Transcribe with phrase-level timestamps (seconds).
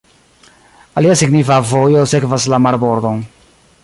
[1.01, 3.23] Alia signifa vojo sekvas la marbordon.